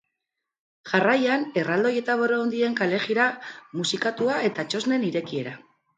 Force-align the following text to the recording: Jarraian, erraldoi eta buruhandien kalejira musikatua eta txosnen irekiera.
Jarraian, 0.91 1.43
erraldoi 1.63 1.91
eta 2.01 2.15
buruhandien 2.21 2.77
kalejira 2.81 3.27
musikatua 3.83 4.43
eta 4.51 4.67
txosnen 4.73 5.07
irekiera. 5.11 5.55